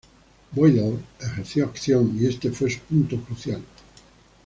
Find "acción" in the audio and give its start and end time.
1.65-2.17